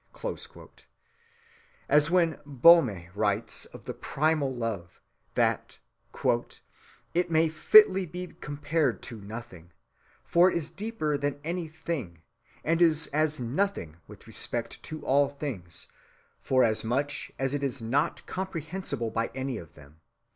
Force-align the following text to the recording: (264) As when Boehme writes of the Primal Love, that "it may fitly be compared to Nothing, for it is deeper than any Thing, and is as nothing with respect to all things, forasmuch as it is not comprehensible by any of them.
(264) 0.13 0.69
As 1.87 2.09
when 2.09 2.39
Boehme 2.43 3.11
writes 3.13 3.65
of 3.65 3.85
the 3.85 3.93
Primal 3.93 4.51
Love, 4.51 4.99
that 5.35 5.77
"it 7.13 7.29
may 7.29 7.47
fitly 7.47 8.07
be 8.07 8.25
compared 8.41 9.03
to 9.03 9.21
Nothing, 9.21 9.69
for 10.23 10.49
it 10.49 10.57
is 10.57 10.71
deeper 10.71 11.19
than 11.19 11.39
any 11.43 11.67
Thing, 11.67 12.23
and 12.63 12.81
is 12.81 13.11
as 13.13 13.39
nothing 13.39 13.97
with 14.07 14.25
respect 14.25 14.81
to 14.81 15.05
all 15.05 15.29
things, 15.29 15.85
forasmuch 16.39 17.29
as 17.37 17.53
it 17.53 17.61
is 17.61 17.79
not 17.79 18.25
comprehensible 18.25 19.11
by 19.11 19.29
any 19.35 19.59
of 19.59 19.75
them. 19.75 20.01